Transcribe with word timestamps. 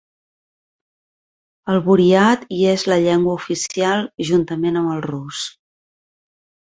El 1.73 1.81
buriat 1.89 2.47
hi 2.57 2.61
és 2.71 2.85
la 2.91 2.97
llengua 3.03 3.35
oficial 3.41 4.07
juntament 4.31 4.81
amb 4.81 4.95
el 4.95 5.05
rus. 5.07 5.43